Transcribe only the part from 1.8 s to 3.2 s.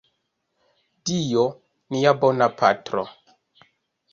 nia bona Patro.